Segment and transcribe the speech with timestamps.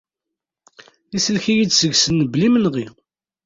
[1.17, 2.87] Isellek-iyi-d seg-sen mebla imenɣi.